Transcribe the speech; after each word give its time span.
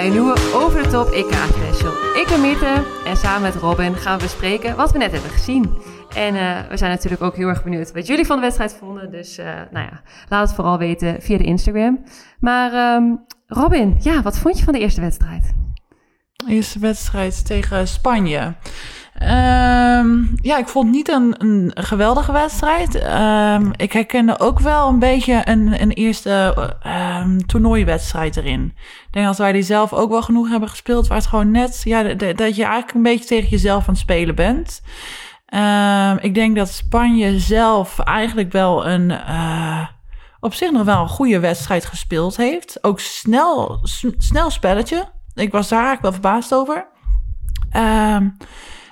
Bij 0.00 0.08
een 0.08 0.14
nieuwe 0.14 0.50
Over 0.54 0.82
de 0.82 0.88
Top 0.88 1.08
EK 1.08 1.32
Special. 1.32 1.92
Ik 1.92 2.26
ben 2.28 2.40
Miete 2.40 2.84
en 3.04 3.16
samen 3.16 3.42
met 3.42 3.54
Robin 3.54 3.94
gaan 3.94 4.16
we 4.18 4.22
bespreken 4.22 4.76
wat 4.76 4.92
we 4.92 4.98
net 4.98 5.12
hebben 5.12 5.30
gezien. 5.30 5.78
En 6.14 6.34
eh, 6.34 6.68
we 6.68 6.76
zijn 6.76 6.90
natuurlijk 6.90 7.22
ook 7.22 7.36
heel 7.36 7.48
erg 7.48 7.62
benieuwd 7.62 7.92
wat 7.92 8.06
jullie 8.06 8.26
van 8.26 8.36
de 8.36 8.42
wedstrijd 8.42 8.76
vonden. 8.78 9.10
Dus 9.10 9.38
eh, 9.38 9.46
nou 9.46 9.86
ja, 9.86 10.00
laat 10.28 10.46
het 10.46 10.56
vooral 10.56 10.78
weten 10.78 11.22
via 11.22 11.38
de 11.38 11.44
Instagram. 11.44 12.04
Maar 12.38 12.72
ehm, 12.72 13.14
Robin, 13.46 13.96
ja, 13.98 14.22
wat 14.22 14.38
vond 14.38 14.58
je 14.58 14.64
van 14.64 14.72
de 14.72 14.78
eerste 14.78 15.00
wedstrijd? 15.00 15.54
Eerste 16.48 16.78
wedstrijd 16.78 17.46
tegen 17.46 17.88
Spanje. 17.88 18.54
Ehm, 19.20 20.24
ja, 20.42 20.58
ik 20.58 20.68
vond 20.68 20.86
het 20.86 20.94
niet 20.94 21.08
een, 21.08 21.34
een 21.38 21.72
geweldige 21.74 22.32
wedstrijd. 22.32 22.94
Ehm, 22.94 23.70
ik 23.76 23.92
herkende 23.92 24.38
ook 24.38 24.60
wel 24.60 24.88
een 24.88 24.98
beetje 24.98 25.40
een, 25.44 25.82
een 25.82 25.90
eerste 25.90 26.54
ehm, 26.82 27.38
toernooiwedstrijd 27.38 28.36
erin. 28.36 28.64
Ik 29.06 29.08
denk 29.10 29.26
dat 29.26 29.38
wij 29.38 29.52
die 29.52 29.62
zelf 29.62 29.92
ook 29.92 30.10
wel 30.10 30.22
genoeg 30.22 30.48
hebben 30.48 30.68
gespeeld. 30.68 31.06
Waar 31.06 31.18
het 31.18 31.26
gewoon 31.26 31.50
net, 31.50 31.80
ja, 31.84 32.02
dat 32.14 32.56
je 32.56 32.64
eigenlijk 32.64 32.94
een 32.94 33.02
beetje 33.02 33.24
tegen 33.24 33.48
jezelf 33.48 33.88
aan 33.88 33.94
het 33.94 34.02
spelen 34.02 34.34
bent. 34.34 34.82
Ik 36.20 36.34
denk 36.34 36.56
dat 36.56 36.68
Spanje 36.68 37.38
zelf 37.38 37.98
eigenlijk 37.98 38.52
wel 38.52 38.86
een, 38.86 39.10
eh, 39.10 39.86
op 40.40 40.54
zich 40.54 40.70
nog 40.70 40.84
wel 40.84 41.00
een 41.00 41.08
goede 41.08 41.40
wedstrijd 41.40 41.84
gespeeld 41.84 42.36
heeft. 42.36 42.84
Ook 42.84 43.00
snel, 43.00 43.78
snel 44.18 44.50
spelletje. 44.50 45.08
Ik 45.34 45.52
was 45.52 45.68
daar 45.68 45.84
eigenlijk 45.84 46.02
wel 46.02 46.22
verbaasd 46.22 46.54
over. 46.54 46.86
Ehm, 47.70 48.28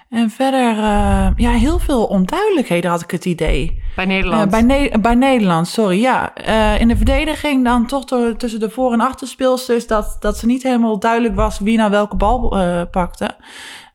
en 0.09 0.31
verder, 0.31 0.79
eh, 0.79 1.29
ja, 1.37 1.51
heel 1.51 1.79
veel 1.79 2.05
onduidelijkheden 2.05 2.91
had 2.91 3.03
ik 3.03 3.11
het 3.11 3.25
idee. 3.25 3.83
Bij 3.97 4.05
Nederland. 4.05 4.45
Eh, 4.45 4.51
bij, 4.51 4.63
Ne- 4.63 4.99
bij 5.01 5.15
Nederland, 5.15 5.69
sorry. 5.69 6.01
Ja, 6.01 6.35
Eh, 6.35 6.81
in 6.81 6.89
de 6.89 6.97
verdediging 6.97 7.65
dan 7.65 7.87
toch 7.87 8.05
door, 8.05 8.37
tussen 8.37 8.61
de 8.61 8.71
voor- 8.71 8.93
en 8.93 9.01
achterspeelsters... 9.01 9.87
Dat, 9.87 10.17
dat 10.21 10.37
ze 10.37 10.47
niet 10.47 10.63
helemaal 10.63 10.99
duidelijk 10.99 11.35
was 11.35 11.59
wie 11.59 11.77
nou 11.77 11.91
welke 11.91 12.17
bal 12.17 12.49
pakte. 12.91 13.37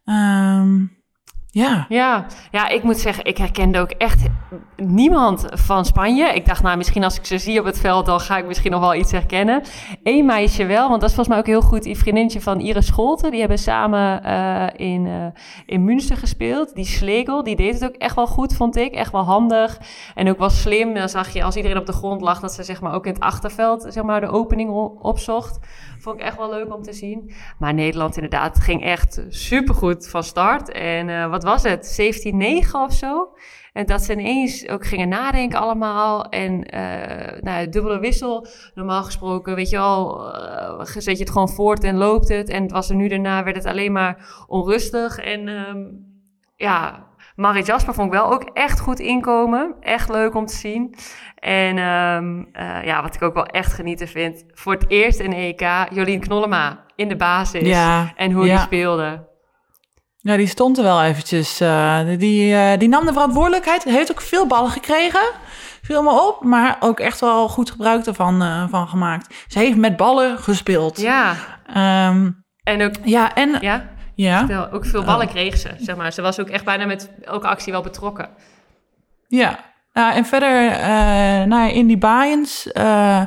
Ehm, 0.05 0.77
ja, 1.53 1.85
Ja, 1.89 2.25
ja, 2.51 2.69
ik 2.69 2.83
moet 2.83 2.97
zeggen, 2.97 3.25
ik 3.25 3.37
herkende 3.37 3.79
ook 3.79 3.91
echt 3.91 4.25
niemand 4.75 5.45
van 5.49 5.85
Spanje. 5.85 6.33
Ik 6.33 6.45
dacht, 6.45 6.63
nou, 6.63 6.77
misschien 6.77 7.03
als 7.03 7.17
ik 7.17 7.25
ze 7.25 7.37
zie 7.37 7.59
op 7.59 7.65
het 7.65 7.79
veld, 7.79 8.05
dan 8.05 8.19
ga 8.19 8.37
ik 8.37 8.45
misschien 8.45 8.71
nog 8.71 8.79
wel 8.79 8.95
iets 8.95 9.11
herkennen. 9.11 9.63
Eén 10.03 10.25
meisje 10.25 10.65
wel, 10.65 10.89
want 10.89 11.01
dat 11.01 11.09
is 11.09 11.15
volgens 11.15 11.27
mij 11.27 11.37
ook 11.37 11.61
heel 11.61 11.69
goed. 11.69 11.83
Die 11.83 11.97
vriendinnetje 11.97 12.41
van 12.41 12.59
Iris 12.59 12.85
Scholten, 12.85 13.31
die 13.31 13.39
hebben 13.39 13.57
samen 13.57 14.23
eh, 14.23 14.87
in, 14.87 15.07
eh, 15.07 15.25
in 15.65 15.83
Münster 15.83 16.17
gespeeld. 16.17 16.75
Die 16.75 16.85
Slegel, 16.85 17.43
die 17.43 17.55
deed 17.55 17.73
het 17.73 17.83
ook 17.83 17.95
echt 17.95 18.15
wel 18.15 18.27
goed, 18.27 18.55
vond 18.55 18.75
ik. 18.75 18.93
Echt 18.93 19.11
wel 19.11 19.23
handig 19.23 19.79
en 20.15 20.29
ook 20.29 20.37
wel 20.37 20.49
slim. 20.49 20.93
Dan 20.93 21.09
zag 21.09 21.33
je 21.33 21.43
als 21.43 21.55
iedereen 21.55 21.77
op 21.77 21.85
de 21.85 21.93
grond 21.93 22.21
lag, 22.21 22.39
dat 22.39 22.53
ze 22.53 22.63
zeg 22.63 22.81
maar 22.81 22.93
ook 22.93 23.05
in 23.05 23.13
het 23.13 23.21
achterveld 23.21 23.85
zeg 23.87 24.03
maar, 24.03 24.21
de 24.21 24.27
opening 24.27 24.69
opzocht. 25.01 25.59
Vond 26.03 26.19
ik 26.19 26.25
echt 26.25 26.37
wel 26.37 26.49
leuk 26.49 26.73
om 26.73 26.81
te 26.81 26.93
zien. 26.93 27.31
Maar 27.59 27.73
Nederland 27.73 28.15
inderdaad 28.15 28.59
ging 28.59 28.83
echt 28.83 29.25
supergoed 29.29 30.09
van 30.09 30.23
start. 30.23 30.71
En 30.71 31.09
eh, 31.09 31.29
wat 31.29 31.43
was 31.43 31.63
het? 31.63 32.01
17-9 32.31 32.35
of 32.71 32.93
zo? 32.93 33.33
En 33.73 33.85
dat 33.85 34.01
ze 34.01 34.11
ineens 34.11 34.67
ook 34.67 34.85
gingen 34.85 35.09
nadenken 35.09 35.59
allemaal. 35.59 36.29
En 36.29 36.63
eh 36.63 37.41
nou, 37.41 37.69
dubbele 37.69 37.99
wissel. 37.99 38.47
Normaal 38.73 39.03
gesproken, 39.03 39.55
weet 39.55 39.69
je 39.69 39.77
wel, 39.77 40.33
eh, 40.33 40.85
zet 40.85 41.17
je 41.17 41.23
het 41.23 41.31
gewoon 41.31 41.49
voort 41.49 41.83
en 41.83 41.97
loopt 41.97 42.27
het. 42.27 42.49
En 42.49 42.61
het 42.61 42.71
was 42.71 42.89
er 42.89 42.95
nu 42.95 43.07
daarna, 43.07 43.43
werd 43.43 43.55
het 43.55 43.65
alleen 43.65 43.91
maar 43.91 44.45
onrustig. 44.47 45.17
En 45.17 45.47
ehm, 45.47 45.81
ja, 46.55 47.07
Marie 47.35 47.63
Jasper 47.63 47.93
vond 47.93 48.07
ik 48.07 48.19
wel 48.19 48.31
ook 48.31 48.43
echt 48.53 48.79
goed 48.79 48.99
inkomen. 48.99 49.75
Echt 49.81 50.09
leuk 50.09 50.35
om 50.35 50.45
te 50.45 50.55
zien. 50.55 50.95
En 51.35 51.77
ehm, 51.77 52.43
eh, 52.51 52.85
ja, 52.85 53.01
wat 53.01 53.15
ik 53.15 53.21
ook 53.21 53.33
wel 53.33 53.45
echt 53.45 53.73
genieten 53.73 54.07
vind. 54.07 54.43
Voor 54.53 54.73
het 54.73 54.85
eerst 54.89 55.19
in 55.19 55.33
EK, 55.33 55.67
Jolien 55.91 56.19
Knollema 56.19 56.79
in 56.95 57.07
de 57.07 57.15
basis. 57.15 57.67
Ja, 57.67 58.13
En 58.15 58.31
hoe 58.31 58.45
ja. 58.45 58.55
die 58.55 58.63
speelde. 58.63 59.27
ja 60.17 60.37
die 60.37 60.47
stond 60.47 60.77
er 60.77 60.83
wel 60.83 61.03
eventjes. 61.03 61.59
eh, 61.59 61.99
die, 62.17 62.55
eh, 62.55 62.79
die 62.79 62.89
nam 62.89 63.05
de 63.05 63.13
verantwoordelijkheid. 63.13 63.83
Heeft 63.83 64.11
ook 64.11 64.21
veel 64.21 64.47
ballen 64.47 64.71
gekregen. 64.71 65.21
Viel 65.81 66.03
me 66.03 66.27
op, 66.27 66.43
maar 66.43 66.77
ook 66.79 66.99
echt 66.99 67.19
wel 67.19 67.49
goed 67.49 67.71
gebruik 67.71 68.05
ervan 68.05 68.67
van 68.69 68.87
gemaakt. 68.87 69.45
Ze 69.47 69.59
heeft 69.59 69.77
met 69.77 69.97
ballen 69.97 70.37
gespeeld. 70.37 71.01
Ja, 71.01 71.35
Ehm, 71.67 72.29
en 72.63 72.83
ook, 72.83 72.93
ja 73.03 73.33
en... 73.35 73.57
ja, 73.61 73.89
Ja, 74.15 74.69
ook 74.71 74.85
veel 74.85 75.03
ballen 75.03 75.27
kreeg 75.27 75.57
ze, 75.57 75.69
zeg 75.79 75.95
maar. 75.95 76.13
Ze 76.13 76.21
was 76.21 76.39
ook 76.39 76.49
echt 76.49 76.65
bijna 76.65 76.85
met 76.85 77.11
elke 77.21 77.47
actie 77.47 77.71
wel 77.71 77.81
betrokken. 77.81 78.29
ja. 79.27 79.71
Nou, 79.93 80.13
en 80.13 80.25
verder, 80.25 80.67
eh 80.71 81.43
nou, 81.43 81.71
in 81.71 81.87
die 81.87 81.97
Bayens... 81.97 82.71
eh, 82.71 83.21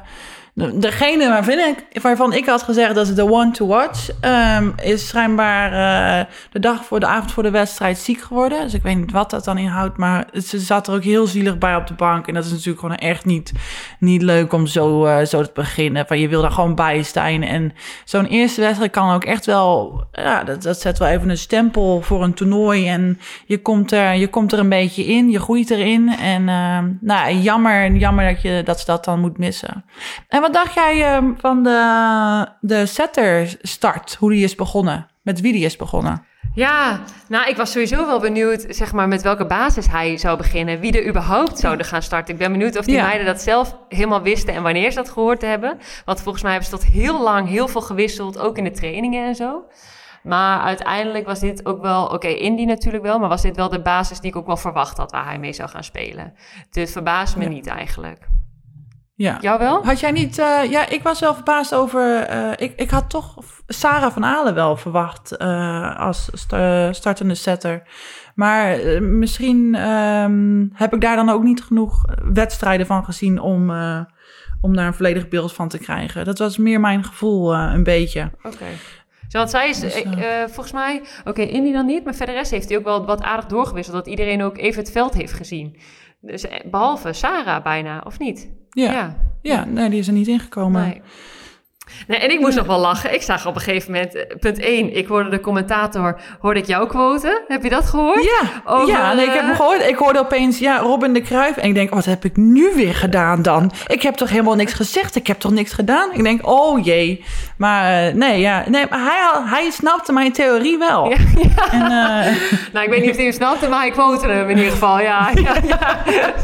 degene 0.56 1.28
waarvan 1.28 1.58
ik, 1.58 2.02
waarvan 2.02 2.32
ik 2.32 2.46
had 2.46 2.62
gezegd 2.62 2.94
dat 2.94 3.06
het 3.06 3.16
de 3.16 3.30
one 3.30 3.50
to 3.50 3.66
watch... 3.66 4.08
ehm, 4.20 4.70
is 4.82 5.08
schijnbaar 5.08 5.72
eh, 5.72 6.26
de 6.50 6.58
dag 6.58 6.84
voor 6.84 7.00
de 7.00 7.06
avond 7.06 7.32
voor 7.32 7.42
de 7.42 7.50
wedstrijd 7.50 7.98
ziek 7.98 8.20
geworden. 8.20 8.62
Dus 8.62 8.74
ik 8.74 8.82
weet 8.82 8.96
niet 8.96 9.12
wat 9.12 9.30
dat 9.30 9.44
dan 9.44 9.58
inhoudt. 9.58 9.96
Maar 9.96 10.26
ze 10.44 10.58
zat 10.58 10.86
er 10.86 10.94
ook 10.94 11.02
heel 11.02 11.26
zielig 11.26 11.58
bij 11.58 11.76
op 11.76 11.86
de 11.86 11.94
bank. 11.94 12.26
En 12.26 12.34
dat 12.34 12.44
is 12.44 12.50
natuurlijk 12.50 12.80
gewoon 12.80 12.96
echt 12.96 13.24
niet, 13.24 13.52
niet 13.98 14.22
leuk 14.22 14.52
om 14.52 14.66
zo, 14.66 15.04
eh, 15.04 15.24
zo 15.24 15.42
te 15.42 15.50
beginnen. 15.54 16.06
Van, 16.06 16.18
je 16.18 16.28
wil 16.28 16.42
daar 16.42 16.50
gewoon 16.50 16.74
bij 16.74 17.02
staan. 17.02 17.42
En 17.42 17.72
zo'n 18.04 18.26
eerste 18.26 18.60
wedstrijd 18.60 18.90
kan 18.90 19.14
ook 19.14 19.24
echt 19.24 19.46
wel... 19.46 20.04
Ja, 20.12 20.44
dat, 20.44 20.62
dat 20.62 20.80
zet 20.80 20.98
wel 20.98 21.08
even 21.08 21.28
een 21.28 21.38
stempel 21.38 22.00
voor 22.00 22.22
een 22.22 22.34
toernooi. 22.34 22.88
En 22.88 23.18
je 23.46 23.62
komt 23.62 23.92
er, 23.92 24.14
je 24.14 24.28
komt 24.28 24.52
er 24.52 24.58
een 24.58 24.68
beetje 24.68 25.04
in, 25.04 25.30
je 25.30 25.40
groeit 25.40 25.70
erin. 25.70 26.08
En 26.08 26.48
eh, 26.48 26.78
nou, 27.00 27.34
jammer, 27.34 27.92
jammer 27.92 28.28
dat, 28.32 28.42
je, 28.42 28.62
dat 28.64 28.80
ze 28.80 28.86
dat 28.86 29.04
dan 29.04 29.20
moet 29.20 29.38
missen. 29.38 29.84
En 30.28 30.44
wat 30.46 30.54
dacht 30.54 30.74
jij 30.74 31.16
eh, 31.16 31.24
van 31.38 31.62
de, 31.62 32.46
de 32.60 32.86
setter 32.86 33.56
start? 33.62 34.14
Hoe 34.14 34.30
die 34.30 34.44
is 34.44 34.54
begonnen? 34.54 35.06
Met 35.22 35.40
wie 35.40 35.52
die 35.52 35.64
is 35.64 35.76
begonnen? 35.76 36.24
Ja, 36.54 37.00
nou, 37.28 37.48
ik 37.48 37.56
was 37.56 37.72
sowieso 37.72 38.06
wel 38.06 38.20
benieuwd, 38.20 38.64
zeg 38.68 38.92
maar, 38.92 39.08
met 39.08 39.22
welke 39.22 39.46
basis 39.46 39.86
hij 39.86 40.16
zou 40.16 40.36
beginnen. 40.36 40.80
Wie 40.80 40.92
er 41.00 41.08
überhaupt 41.08 41.58
zouden 41.58 41.86
gaan 41.86 42.02
starten. 42.02 42.34
Ik 42.34 42.40
ben 42.40 42.52
benieuwd 42.52 42.78
of 42.78 42.84
die 42.84 42.94
Ja. 42.94 43.02
meiden 43.06 43.26
dat 43.26 43.40
zelf 43.40 43.76
helemaal 43.88 44.22
wisten 44.22 44.54
en 44.54 44.62
wanneer 44.62 44.90
ze 44.90 44.96
dat 44.96 45.08
gehoord 45.08 45.42
hebben. 45.42 45.78
Want 46.04 46.20
volgens 46.20 46.42
mij 46.42 46.52
hebben 46.52 46.70
ze 46.70 46.76
tot 46.76 46.86
heel 46.86 47.22
lang 47.22 47.48
heel 47.48 47.68
veel 47.68 47.80
gewisseld, 47.80 48.38
ook 48.38 48.58
in 48.58 48.64
de 48.64 48.70
trainingen 48.70 49.26
en 49.26 49.34
zo. 49.34 49.64
Maar 50.22 50.60
uiteindelijk 50.60 51.26
was 51.26 51.40
dit 51.40 51.66
ook 51.66 51.82
wel, 51.82 52.06
oké, 52.06 52.28
Indy 52.28 52.64
natuurlijk 52.64 53.02
wel, 53.02 53.18
maar 53.18 53.28
was 53.28 53.42
dit 53.42 53.56
wel 53.56 53.68
de 53.68 53.82
basis 53.82 54.20
die 54.20 54.30
ik 54.30 54.36
ook 54.36 54.46
wel 54.46 54.56
verwacht 54.56 54.96
had 54.96 55.10
waar 55.10 55.24
hij 55.26 55.38
mee 55.38 55.52
zou 55.52 55.68
gaan 55.68 55.84
spelen. 55.84 56.34
Dit 56.70 56.90
verbaast 56.90 57.36
me 57.36 57.42
Ja. 57.42 57.48
niet 57.48 57.66
eigenlijk. 57.66 58.26
Ja. 59.18 59.38
Jou 59.40 59.58
wel? 59.58 59.84
Had 59.84 60.00
jij 60.00 60.10
niet... 60.10 60.38
eh, 60.38 60.70
ja, 60.70 60.88
ik 60.88 61.02
was 61.02 61.20
wel 61.20 61.34
verbaasd 61.34 61.74
over... 61.74 62.22
eh, 62.22 62.50
ik, 62.56 62.72
ik 62.76 62.90
had 62.90 63.10
toch 63.10 63.34
Sarah 63.66 64.12
van 64.12 64.24
Alen 64.24 64.54
wel 64.54 64.76
verwacht 64.76 65.36
eh, 65.36 65.98
als 66.00 66.28
sta- 66.32 66.92
startende 66.92 67.34
setter. 67.34 67.82
Maar 68.34 68.78
misschien 69.02 69.74
ehm, 69.74 70.66
heb 70.72 70.94
ik 70.94 71.00
daar 71.00 71.16
dan 71.16 71.28
ook 71.28 71.42
niet 71.42 71.62
genoeg 71.62 72.04
wedstrijden 72.32 72.86
van 72.86 73.04
gezien 73.04 73.40
om, 73.40 73.70
eh, 73.70 74.00
om 74.60 74.76
daar 74.76 74.86
een 74.86 74.94
volledig 74.94 75.28
beeld 75.28 75.52
van 75.52 75.68
te 75.68 75.78
krijgen. 75.78 76.24
Dat 76.24 76.38
was 76.38 76.56
meer 76.56 76.80
mijn 76.80 77.04
gevoel 77.04 77.54
eh, 77.54 77.70
een 77.74 77.82
beetje. 77.84 78.30
Oké. 78.42 78.66
Zo, 79.28 79.38
want 79.38 79.50
zij 79.50 79.68
is, 79.68 79.80
Dus, 79.80 80.02
volgens 80.46 80.72
mij, 80.72 81.02
oké, 81.24 81.42
Indy 81.42 81.72
dan 81.72 81.86
niet, 81.86 82.04
maar 82.04 82.14
verder 82.14 82.34
rest 82.34 82.50
heeft 82.50 82.68
hij 82.68 82.78
ook 82.78 82.84
wel 82.84 83.06
wat 83.06 83.22
aardig 83.22 83.46
doorgewisseld, 83.46 83.96
dat 83.96 84.06
iedereen 84.06 84.42
ook 84.42 84.58
even 84.58 84.82
het 84.82 84.92
veld 84.92 85.14
heeft 85.14 85.32
gezien. 85.32 85.76
Dus, 86.20 86.48
eh, 86.48 86.70
behalve 86.70 87.12
Sarah 87.12 87.62
bijna, 87.62 88.02
of 88.06 88.18
niet? 88.18 88.50
Ja, 88.82 89.16
ja. 89.42 89.64
nee, 89.64 89.90
die 89.90 89.98
is 89.98 90.06
er 90.06 90.12
niet 90.12 90.26
ingekomen. 90.26 90.82
Nee. 90.82 91.02
Nee, 92.06 92.18
en 92.18 92.30
ik 92.30 92.40
moest 92.40 92.56
nog 92.56 92.66
wel 92.66 92.78
lachen. 92.78 93.14
Ik 93.14 93.22
zag 93.22 93.46
op 93.46 93.54
een 93.54 93.60
gegeven 93.60 93.92
moment, 93.92 94.14
eh, 94.14 94.36
punt 94.40 94.58
1, 94.58 94.96
ik 94.96 95.06
hoorde 95.06 95.30
de 95.30 95.40
commentator, 95.40 96.20
hoorde 96.40 96.60
ik 96.60 96.66
jou 96.66 96.88
quoten. 96.88 97.42
Heb 97.48 97.62
je 97.62 97.68
dat 97.68 97.86
gehoord? 97.86 98.24
Ja, 98.24 98.62
Over, 98.64 98.88
ja 98.88 99.12
nee, 99.12 99.26
ik 99.26 99.32
heb 99.32 99.40
hem 99.40 99.50
eh, 99.50 99.56
gehoord. 99.56 99.88
Ik 99.88 99.96
hoorde 99.96 100.18
opeens, 100.18 100.58
ja, 100.58 100.78
Robin 100.78 101.12
de 101.12 101.20
Cruijff. 101.20 101.56
En 101.56 101.68
ik 101.68 101.74
denk, 101.74 101.90
wat 101.90 102.04
heb 102.04 102.24
ik 102.24 102.36
nu 102.36 102.72
weer 102.74 102.94
gedaan 102.94 103.42
dan? 103.42 103.72
Ik 103.86 104.02
heb 104.02 104.14
toch 104.14 104.30
helemaal 104.30 104.54
niks 104.54 104.72
gezegd? 104.72 105.16
Ik 105.16 105.26
heb 105.26 105.38
toch 105.38 105.52
niks 105.52 105.72
gedaan? 105.72 106.12
Ik 106.12 106.22
denk, 106.22 106.46
oh 106.46 106.84
jee. 106.84 107.24
Maar 107.56 108.06
eh, 108.06 108.14
nee, 108.14 108.40
ja, 108.40 108.64
nee, 108.68 108.84
maar 108.90 108.98
hij, 109.00 109.42
hij 109.44 109.70
snapte 109.70 110.12
mijn 110.12 110.32
theorie 110.32 110.78
wel. 110.78 111.08
Ja, 111.56 111.70
En, 111.72 111.82
eh, 111.82 112.34
Nou, 112.72 112.84
ik 112.84 112.90
weet 112.90 113.00
niet 113.00 113.10
of 113.10 113.16
hij 113.16 113.24
hem 113.24 113.32
snapte, 113.34 113.68
maar 113.68 113.80
hij 113.80 113.90
quote 113.90 114.26
hem 114.28 114.48
in 114.50 114.56
ieder 114.56 114.72
geval. 114.72 115.00
Ja, 115.00 115.30
ja, 115.34 115.54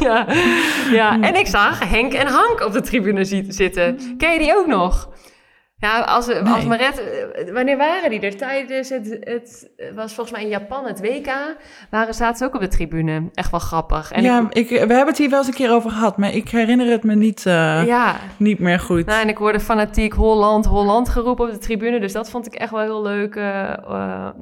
ja, 0.00 0.26
ja. 0.91 1.20
En 1.20 1.35
ik 1.35 1.47
zag 1.47 1.88
Henk 1.91 2.12
en 2.12 2.26
Hank 2.26 2.64
op 2.67 2.73
de 2.73 2.81
tribune 2.81 3.25
zi- 3.25 3.44
zitten. 3.49 3.99
Ken 4.19 4.32
je 4.32 4.38
die 4.38 4.56
ook 4.56 4.67
nog? 4.67 5.09
Ja, 5.82 6.00
als, 6.00 6.29
als. 6.29 6.64
Maret, 6.64 7.00
eh, 7.00 7.52
wanneer 7.52 7.76
waren 7.76 8.11
die 8.11 8.20
er? 8.20 8.37
Tijdens 8.37 8.88
het, 8.88 9.19
het 9.20 9.70
was 9.94 10.14
volgens 10.14 10.37
mij 10.37 10.43
in 10.43 10.49
Japan, 10.49 10.87
het 10.87 11.00
WK, 11.00 11.32
waren, 11.90 12.14
zaten 12.14 12.37
ze 12.37 12.44
ook 12.44 12.55
op 12.55 12.61
de 12.61 12.69
tribune. 12.69 13.31
Echt 13.34 13.50
wel 13.50 13.61
grappig. 13.61 14.12
En 14.12 14.23
ja, 14.23 14.46
ik, 14.50 14.55
ik, 14.55 14.69
we 14.69 14.76
hebben 14.76 15.06
het 15.06 15.19
hier 15.19 15.31
wel 15.31 15.38
eens 15.38 15.49
een 15.49 15.55
keer 15.55 15.73
over 15.73 15.90
gehad. 15.90 16.17
Maar 16.17 16.34
ik 16.34 16.49
herinner 16.49 16.90
het 16.90 17.02
me 17.02 17.14
niet, 17.14 17.46
eh, 17.46 17.87
ja, 17.87 18.17
niet 18.37 18.58
meer 18.58 18.81
goed. 18.81 19.06
Nou, 19.06 19.23
en 19.23 19.29
ik 19.29 19.37
hoorde 19.37 19.61
fanatiek 19.61 20.12
Holland, 20.12 20.67
Holland 20.67 21.08
geroepen 21.08 21.44
op 21.44 21.50
de 21.50 21.58
tribune. 21.58 22.00
Dus 22.00 22.12
dat 22.12 22.31
vond 22.31 22.46
ik 22.46 22.55
echt 22.55 22.70
wel 22.70 22.81
heel 22.81 23.02
leuk 23.02 23.34
eh, 23.34 23.43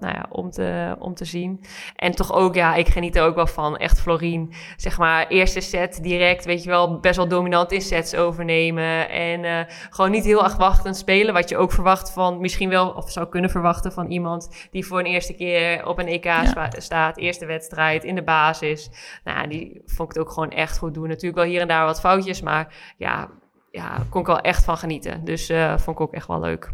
nou 0.00 0.14
ja, 0.14 0.26
om, 0.28 0.50
te, 0.50 0.96
om 0.98 1.14
te 1.14 1.24
zien. 1.24 1.60
En 1.96 2.12
toch 2.12 2.32
ook, 2.32 2.54
ja, 2.54 2.74
ik 2.74 2.88
geniet 2.88 3.16
er 3.16 3.22
ook 3.22 3.34
wel 3.34 3.46
van. 3.46 3.76
Echt 3.76 4.00
Florien, 4.00 4.52
zeg 4.76 4.98
maar, 4.98 5.26
eerste 5.28 5.60
set 5.60 5.98
direct, 6.02 6.44
weet 6.44 6.62
je 6.62 6.70
wel, 6.70 6.98
best 6.98 7.16
wel 7.16 7.28
dominant 7.28 7.72
in 7.72 7.80
sets 7.80 8.14
overnemen. 8.14 9.10
En 9.10 9.66
gewoon 9.90 10.10
niet 10.10 10.24
heel 10.24 10.42
afwachtend 10.42 10.96
spelen. 10.96 11.28
Wat 11.32 11.48
je 11.48 11.56
ook 11.56 11.72
verwacht 11.72 12.12
van, 12.12 12.40
misschien 12.40 12.68
wel, 12.68 12.90
of 12.90 13.10
zou 13.10 13.28
kunnen 13.28 13.50
verwachten 13.50 13.92
van 13.92 14.06
iemand 14.06 14.68
die 14.70 14.86
voor 14.86 14.98
een 14.98 15.06
eerste 15.06 15.34
keer 15.34 15.86
op 15.86 15.98
een 15.98 16.06
EK 16.06 16.30
staat. 16.78 17.16
Eerste 17.16 17.46
wedstrijd 17.46 18.04
in 18.04 18.14
de 18.14 18.22
basis. 18.22 18.90
Nou, 19.24 19.48
die 19.48 19.82
vond 19.86 20.08
ik 20.08 20.16
het 20.16 20.26
ook 20.26 20.32
gewoon 20.32 20.50
echt 20.50 20.78
goed 20.78 20.94
doen. 20.94 21.08
Natuurlijk 21.08 21.36
wel 21.36 21.50
hier 21.50 21.60
en 21.60 21.68
daar 21.68 21.84
wat 21.84 22.00
foutjes, 22.00 22.42
maar 22.42 22.94
ja, 22.96 23.30
ja, 23.70 23.98
kon 24.08 24.20
ik 24.20 24.26
wel 24.26 24.40
echt 24.40 24.64
van 24.64 24.76
genieten. 24.76 25.24
Dus 25.24 25.48
eh, 25.48 25.78
vond 25.78 25.96
ik 25.96 26.02
ook 26.02 26.12
echt 26.12 26.26
wel 26.26 26.40
leuk. 26.40 26.70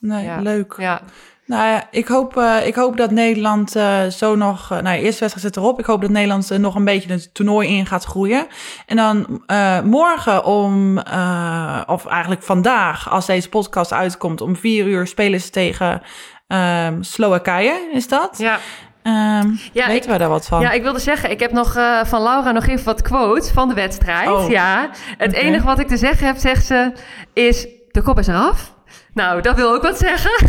Nee, 0.00 0.24
Ja. 0.24 0.40
leuk. 0.40 0.74
Ja, 0.78 1.00
Nou 1.46 1.66
ja, 1.68 1.82
ik 1.90 2.08
hoop, 2.08 2.36
eh, 2.36 2.66
ik 2.66 2.74
hoop 2.74 2.96
dat 2.96 3.10
Nederland 3.10 3.76
eh, 3.76 4.06
zo 4.06 4.34
nog... 4.36 4.62
eh, 4.70 4.78
nou, 4.78 4.96
ja, 4.96 5.02
eerste 5.02 5.20
wedstrijd 5.20 5.40
zit 5.54 5.56
erop. 5.56 5.78
Ik 5.78 5.84
hoop 5.84 6.00
dat 6.00 6.10
Nederland 6.10 6.58
nog 6.58 6.74
een 6.74 6.84
beetje 6.84 7.12
het 7.12 7.34
toernooi 7.34 7.68
in 7.68 7.86
gaat 7.86 8.04
groeien. 8.04 8.46
En 8.86 8.96
dan 8.96 9.42
morgen 9.84 10.44
om... 10.44 10.98
of 11.86 12.06
eigenlijk 12.06 12.42
vandaag, 12.42 13.10
als 13.10 13.26
deze 13.26 13.48
podcast 13.48 13.92
uitkomt... 13.92 14.40
om 14.40 14.56
vier 14.56 14.86
uur 14.86 15.06
spelen 15.06 15.40
ze 15.40 15.50
tegen 15.50 16.02
ehm, 16.46 17.02
Slowakije, 17.02 17.88
is 17.92 18.08
dat? 18.08 18.38
ja. 18.38 18.58
Ja, 19.72 19.86
weten 19.86 20.10
we 20.10 20.18
daar 20.18 20.28
wat 20.28 20.46
van? 20.46 20.60
ja, 20.60 20.70
ik 20.70 20.82
wilde 20.82 20.98
zeggen, 20.98 21.30
ik 21.30 21.40
heb 21.40 21.52
nog 21.52 21.72
van 22.04 22.22
Laura 22.22 22.50
nog 22.50 22.66
even 22.66 22.84
wat 22.84 23.02
quotes 23.02 23.50
van 23.50 23.68
de 23.68 23.74
wedstrijd. 23.74 24.28
Oh. 24.28 24.50
Ja, 24.50 24.90
het 25.18 25.32
enige 25.32 25.64
wat 25.64 25.78
ik 25.78 25.88
te 25.88 25.96
zeggen 25.96 26.26
heb, 26.26 26.36
zegt 26.36 26.66
ze, 26.66 26.92
is 27.32 27.66
de 27.90 28.02
kop 28.02 28.18
is 28.18 28.26
eraf. 28.26 28.73
Nou, 29.14 29.40
dat 29.40 29.56
wil 29.56 29.72
ook 29.72 29.82
wat 29.82 29.98
zeggen. 29.98 30.48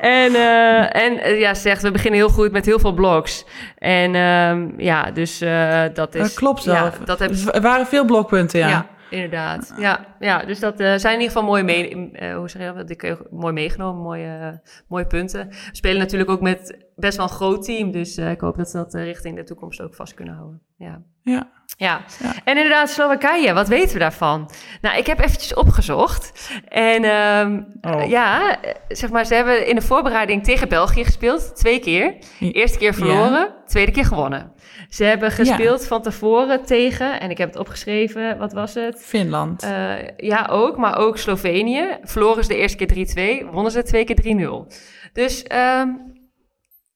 en 0.00 0.34
en, 0.34 0.92
en 0.92 1.18
eh, 1.18 1.40
ja, 1.40 1.54
ze 1.54 1.60
zegt, 1.60 1.82
we 1.82 1.90
beginnen 1.90 2.20
heel 2.20 2.28
goed 2.28 2.52
met 2.52 2.66
heel 2.66 2.78
veel 2.78 2.94
blogs. 2.94 3.46
En 3.78 4.14
ehm, 4.14 4.80
ja, 4.80 5.10
dus 5.10 5.40
eh, 5.40 5.82
dat 5.94 6.14
is... 6.14 6.22
dat 6.22 6.34
klopt 6.34 6.64
ja, 6.64 6.82
wel. 6.82 6.92
dat 7.04 7.18
heb, 7.18 7.30
Er 7.30 7.60
waren 7.60 7.86
veel 7.86 8.04
blokpunten, 8.04 8.58
ja. 8.58 8.68
Ja, 8.68 8.86
inderdaad. 9.10 9.74
Ja, 9.78 10.06
ja 10.18 10.44
dus 10.44 10.60
dat 10.60 10.80
eh, 10.80 10.94
zijn 10.96 11.14
in 11.14 11.20
ieder 11.20 11.36
geval 11.36 11.48
mooi, 11.48 11.62
mee, 11.62 12.10
hoe 12.34 12.48
zeg 12.48 12.62
je 12.62 12.72
dat? 12.76 12.90
Ik, 12.90 13.18
mooi 13.30 13.52
meegenomen, 13.52 14.02
mooie, 14.02 14.60
mooie 14.88 15.06
punten. 15.06 15.48
We 15.48 15.56
spelen 15.72 15.98
natuurlijk 15.98 16.30
ook 16.30 16.40
met 16.40 16.84
best 16.96 17.16
wel 17.16 17.26
een 17.26 17.32
groot 17.32 17.64
team. 17.64 17.90
Dus 17.90 18.16
eh, 18.16 18.30
ik 18.30 18.40
hoop 18.40 18.56
dat 18.56 18.70
ze 18.70 18.76
dat 18.76 18.94
richting 18.94 19.36
de 19.36 19.44
toekomst 19.44 19.80
ook 19.80 19.94
vast 19.94 20.14
kunnen 20.14 20.34
houden. 20.34 20.62
Ja. 20.76 21.02
Ja. 21.24 21.52
Ja. 21.76 22.00
Ja. 22.22 22.32
en 22.44 22.56
inderdaad, 22.56 22.90
Slowakije, 22.90 23.52
wat 23.52 23.68
weten 23.68 23.92
we 23.92 23.98
daarvan? 23.98 24.50
Nou, 24.80 24.98
ik 24.98 25.06
heb 25.06 25.18
eventjes 25.18 25.54
opgezocht. 25.54 26.50
En 26.68 27.04
Oh. 27.80 28.08
ja, 28.08 28.56
zeg 28.88 29.10
maar, 29.10 29.26
ze 29.26 29.34
hebben 29.34 29.66
in 29.66 29.74
de 29.74 29.82
voorbereiding 29.82 30.44
tegen 30.44 30.68
België 30.68 31.04
gespeeld, 31.04 31.56
twee 31.56 31.78
keer. 31.78 32.14
Eerste 32.40 32.78
keer 32.78 32.94
verloren, 32.94 33.54
tweede 33.66 33.92
keer 33.92 34.04
gewonnen. 34.04 34.52
Ze 34.88 35.04
hebben 35.04 35.30
gespeeld 35.30 35.86
van 35.86 36.02
tevoren 36.02 36.64
tegen, 36.64 37.20
en 37.20 37.30
ik 37.30 37.38
heb 37.38 37.48
het 37.48 37.58
opgeschreven, 37.58 38.38
wat 38.38 38.52
was 38.52 38.74
het? 38.74 39.02
Finland. 39.04 39.62
Eh, 39.62 39.92
ja, 40.16 40.46
ook, 40.50 40.76
maar 40.76 40.98
ook 40.98 41.18
Slovenië. 41.18 41.98
Verloren 42.02 42.42
ze 42.44 42.48
de 42.48 42.56
eerste 42.56 42.76
keer 42.84 43.42
3-2, 43.46 43.50
wonnen 43.52 43.72
ze 43.72 43.82
twee 43.82 44.04
keer 44.04 44.16
3-0. 44.16 44.66
Dus 45.12 45.42
ehm, 45.42 45.88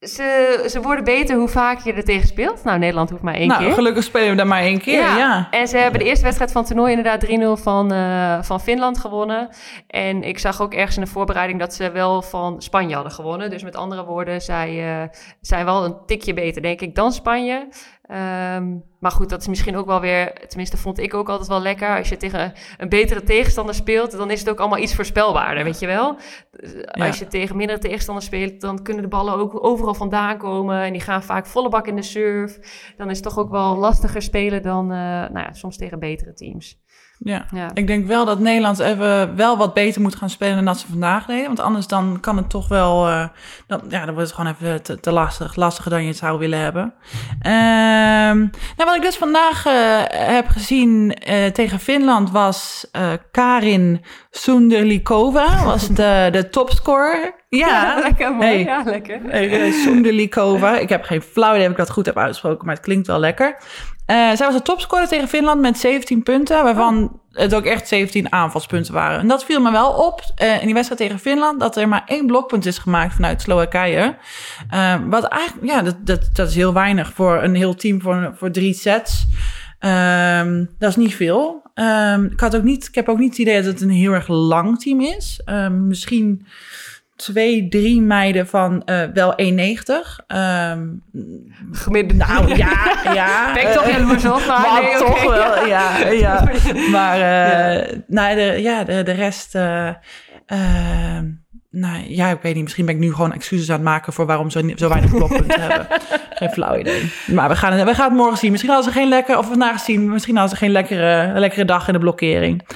ze, 0.00 0.65
ze 0.71 0.81
worden 0.81 1.05
beter 1.05 1.37
hoe 1.37 1.49
vaak 1.49 1.81
je 1.81 1.93
er 1.93 2.05
tegen 2.05 2.29
speelt. 2.29 2.65
Nou, 2.65 2.79
Nederland 2.79 3.11
hoeft 3.11 3.23
maar 3.23 3.35
één 3.35 3.49
nou, 3.49 3.65
keer. 3.65 3.73
gelukkig 3.73 4.05
spelen 4.05 4.31
we 4.31 4.37
daar 4.37 4.47
maar 4.47 4.61
één 4.61 4.81
keer, 4.81 5.00
ja. 5.00 5.49
En 5.50 5.69
ze 5.69 5.77
hebben 5.77 6.00
de 6.00 6.06
eerste 6.06 6.25
wedstrijd 6.25 6.53
van 6.53 6.61
het 6.61 6.71
toernooi 6.71 6.93
inderdaad 6.97 7.21
3-0 7.59 7.62
van, 7.62 7.93
eh, 7.93 8.43
van 8.43 8.61
Finland 8.61 8.99
gewonnen. 8.99 9.49
En 9.87 10.23
ik 10.23 10.39
zag 10.39 10.62
ook 10.62 10.75
ergens 10.75 10.97
in 10.97 11.03
de 11.03 11.11
voorbereiding 11.11 11.59
dat 11.59 11.75
ze 11.75 11.91
wel 11.91 12.23
van 12.23 12.62
Spanje 12.62 12.95
hadden 12.95 13.12
gewonnen. 13.12 13.50
Dus 13.50 13.62
met 13.62 13.77
andere 13.77 14.05
woorden, 14.05 14.41
zij 14.41 15.00
eh, 15.03 15.09
zijn 15.41 15.65
wel 15.65 15.85
een 15.85 15.97
tikje 16.06 16.35
beter, 16.35 16.62
denk 16.62 16.81
ik, 16.81 16.95
dan 16.95 17.12
Spanje. 17.12 17.69
Ehm, 18.08 18.76
maar 19.00 19.10
goed, 19.10 19.28
dat 19.28 19.40
is 19.40 19.49
misschien 19.49 19.76
ook 19.76 19.87
wel 19.87 20.00
weer, 20.00 20.46
tenminste 20.46 20.76
vond 20.76 20.99
ik 20.99 21.14
ook 21.14 21.28
altijd 21.28 21.49
wel 21.49 21.60
lekker. 21.60 21.96
Als 21.96 22.08
je 22.08 22.16
tegen 22.16 22.52
een 22.78 22.88
betere 22.88 23.22
tegenstander 23.22 23.75
speelt, 23.75 24.10
dan 24.10 24.31
is 24.31 24.40
het 24.40 24.50
ook 24.50 24.58
allemaal 24.58 24.78
iets 24.78 24.94
voorspelbaarder, 24.94 25.64
weet 25.64 25.78
je 25.78 25.87
wel. 25.87 26.16
Dus 26.50 26.87
Als 26.87 27.19
je 27.19 27.26
tegen 27.26 27.56
mindere 27.56 27.78
tegenstanders 27.78 28.26
speelt, 28.26 28.60
dan 28.60 28.82
kunnen 28.82 29.02
de 29.02 29.08
ballen 29.08 29.34
ook 29.34 29.64
overal 29.64 29.94
vandaan 29.94 30.38
komen. 30.38 30.82
En 30.82 30.93
die 30.93 31.00
gaan 31.00 31.22
vaak 31.22 31.46
volle 31.46 31.69
bak 31.69 31.87
in 31.87 31.96
de 31.96 32.02
surf. 32.02 32.58
Dan 32.96 33.10
is 33.10 33.16
het 33.16 33.26
toch 33.26 33.38
ook 33.38 33.50
wel 33.50 33.76
lastiger 33.76 34.22
spelen 34.22 34.62
dan 34.62 34.93
eh, 34.93 34.99
nou 34.99 35.38
ja, 35.38 35.52
soms 35.52 35.76
tegen 35.76 35.99
betere 35.99 36.32
teams. 36.32 36.78
Ja. 37.19 37.47
Ja. 37.55 37.70
Ik 37.75 37.87
denk 37.87 38.06
wel 38.06 38.25
dat 38.25 38.38
Nederland 38.38 38.79
even 38.79 39.37
wel 39.37 39.56
wat 39.56 39.75
beter 39.75 40.00
moet 40.00 40.17
gaan 40.17 40.31
spelen 40.31 40.55
dan 40.55 40.65
dat 40.65 40.79
ze 40.79 40.87
vandaag 40.87 41.26
deden. 41.26 41.47
Want 41.47 41.61
anders 41.61 41.87
dan 41.87 42.19
kan 42.20 42.37
het 42.37 42.50
toch 42.50 42.69
wel... 42.69 43.09
eh, 43.09 43.25
dan, 43.67 43.81
ja, 43.88 44.05
dan 44.05 44.15
wordt 44.15 44.31
het 44.31 44.38
gewoon 44.38 44.55
even 44.61 44.82
te, 44.82 45.00
te 45.00 45.12
lastig. 45.12 45.56
Lastiger 45.56 45.91
dan 45.91 46.03
je 46.03 46.09
het 46.09 46.17
zou 46.17 46.38
willen 46.38 46.59
hebben. 46.59 46.94
Ehm, 47.41 48.38
nou, 48.38 48.85
wat 48.85 48.97
ik 48.97 49.03
dus 49.03 49.17
vandaag 49.17 49.67
eh, 49.67 49.75
heb 50.35 50.49
gezien 50.49 51.15
eh, 51.15 51.47
tegen 51.47 51.79
Finland 51.79 52.31
was 52.31 52.87
Karin 53.31 54.05
Sunderlikova. 54.31 55.64
Was 55.64 55.88
de, 55.88 56.29
de 56.32 56.49
topscorer. 56.50 57.35
Ja, 57.49 57.99
lekker 58.03 58.32
mooi. 58.32 58.47
Hey. 58.47 58.62
Ja, 58.64 58.82
lekker. 58.85 59.29
Eh, 59.29 59.73
Sunderlikova. 59.73 60.79
Ik 60.79 60.88
heb 60.88 61.04
geen 61.04 61.23
flauw 61.23 61.54
idee 61.54 61.64
of 61.64 61.71
ik 61.71 61.76
dat 61.78 61.90
goed 61.90 62.07
heb 62.07 62.19
uitgesproken, 62.19 62.66
maar 62.66 62.75
het 62.75 62.85
klinkt 62.85 63.07
wel 63.07 63.19
lekker. 63.19 63.57
Eh, 64.09 64.17
zij 64.17 64.47
was 64.47 64.55
de 64.55 64.62
topscorer 64.62 65.09
tegen 65.09 65.29
Finland 65.29 65.61
met 65.61 65.79
17 65.79 66.23
punten, 66.23 66.65
waarvan 66.65 67.21
het 67.33 67.55
ook 67.55 67.65
echt 67.65 67.88
17 67.88 68.33
aanvalspunten 68.33 68.95
waren. 68.95 69.21
En 69.21 69.29
dat 69.29 69.45
viel 69.45 69.61
me 69.61 69.71
wel 69.71 69.91
op 69.91 70.23
eh, 70.35 70.61
in 70.61 70.65
die 70.65 70.75
wedstrijd 70.75 71.00
tegen 71.00 71.19
Finland, 71.19 71.61
dat 71.61 71.77
er 71.77 71.88
maar 71.88 72.03
één 72.07 72.27
blokpunt 72.27 72.67
is 72.67 72.79
gemaakt 72.79 73.15
vanuit 73.15 73.43
Slowakije. 73.43 74.17
Eh, 74.71 74.95
wat 75.09 75.25
eigenlijk, 75.25 75.73
ja, 75.73 75.83
dat, 75.83 76.07
dat, 76.07 76.31
dat 76.33 76.49
is 76.49 76.55
heel 76.55 76.73
weinig 76.73 77.12
voor 77.12 77.43
een 77.43 77.55
heel 77.55 77.75
team 77.75 78.00
voor, 78.00 78.33
voor 78.37 78.50
drie 78.50 78.75
sets. 78.75 79.27
Ehm, 79.79 80.65
dat 80.79 80.91
is 80.91 80.97
niet 80.97 81.15
veel. 81.15 81.62
Ehm, 81.75 82.25
ik, 82.25 82.41
had 82.41 82.57
ook 82.57 82.62
niet, 82.62 82.87
ik 82.87 82.95
heb 82.95 83.09
ook 83.09 83.19
niet 83.19 83.31
het 83.31 83.38
idee 83.38 83.57
dat 83.57 83.73
het 83.73 83.81
een 83.81 83.91
heel 83.91 84.12
erg 84.12 84.29
lang 84.29 84.79
team 84.81 85.00
is. 85.00 85.41
Ehm, 85.45 85.87
misschien 85.87 86.47
twee, 87.18 87.68
drie 87.68 88.00
meiden 88.00 88.46
van 88.46 88.84
eh, 88.84 89.02
wel 89.14 89.34
1,90. 89.37 90.25
Ehm 90.26 90.87
Gemiddeld. 91.72 92.28
nou 92.28 92.56
ja, 92.56 92.72
ja. 93.14 93.56
Ik 93.56 93.68
toch 93.68 93.84
eh, 93.84 93.92
jaloers 93.98 94.25
op? 94.34 94.46
Maar, 94.46 94.82
nee, 94.82 94.98
toch 94.98 95.22
wel, 95.22 95.66
ja. 95.66 95.98
ja. 95.98 96.50
Maar 96.90 97.20
eh, 97.20 97.98
nou, 98.06 98.34
de, 98.34 98.62
ja, 98.62 98.84
de, 98.84 99.02
de 99.02 99.12
rest... 99.12 99.54
eh, 99.54 99.88
eh, 100.46 101.22
nou 101.70 102.04
ja, 102.08 102.28
ik 102.28 102.42
weet 102.42 102.54
niet. 102.54 102.62
Misschien 102.62 102.87
ben 102.87 102.94
ik 102.94 103.00
nu 103.00 103.12
gewoon 103.14 103.32
excuses 103.32 103.68
aan 103.68 103.75
het 103.75 103.84
maken... 103.84 104.12
voor 104.12 104.26
waarom 104.26 104.50
ze 104.50 104.72
zo 104.76 104.88
weinig 104.88 105.10
blokpunten 105.10 105.60
hebben. 105.60 105.87
Geen 106.34 106.50
flauw 106.50 106.76
idee. 106.78 107.12
Maar 107.26 107.48
we 107.48 107.56
gaan, 107.56 107.72
het, 107.72 107.88
we 107.88 107.94
gaan 107.94 108.08
het 108.08 108.18
morgen 108.18 108.38
zien. 108.38 108.50
Misschien 108.50 108.72
hadden 108.72 108.92
ze 108.92 108.98
geen 108.98 109.08
lekker... 109.08 109.38
Of 109.38 109.46
vandaag 109.46 109.80
zien. 109.80 110.10
Misschien 110.10 110.37
hadden 110.37 110.56
ze 110.56 110.64
geen 110.64 110.72
lekkere, 110.72 111.32
lekkere 111.34 111.64
dag 111.64 111.87
in 111.87 111.92
de 111.92 111.98
blokkering. 111.98 112.68